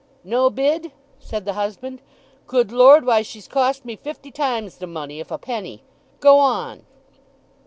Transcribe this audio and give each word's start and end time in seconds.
"No 0.23 0.49
bid?" 0.49 0.91
said 1.19 1.45
the 1.45 1.53
husband. 1.53 2.01
"Good 2.47 2.71
Lord, 2.71 3.05
why 3.05 3.21
she's 3.21 3.47
cost 3.47 3.85
me 3.85 3.95
fifty 3.95 4.31
times 4.31 4.77
the 4.79 4.87
money, 4.87 5.19
if 5.19 5.29
a 5.29 5.37
penny. 5.37 5.83
Go 6.19 6.39
on." 6.39 6.87